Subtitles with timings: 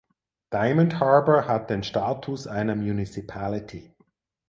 [0.51, 3.93] Diamond Harbour hat den Status einer Municipality.